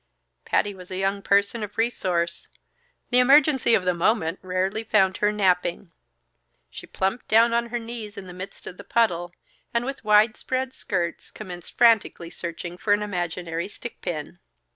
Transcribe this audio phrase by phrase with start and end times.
[0.45, 2.47] Patty was a young person of resource;
[3.11, 5.91] the emergency of the moment rarely found her napping.
[6.71, 9.31] She plumped down on her knees in the midst of the puddle,
[9.75, 14.39] and with widespread skirts, commenced frantically searching for an imaginary stick pin.